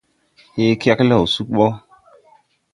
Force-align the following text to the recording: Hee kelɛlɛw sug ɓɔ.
Hee 0.55 0.79
kelɛlɛw 0.81 1.23
sug 1.33 1.49
ɓɔ. 1.57 1.67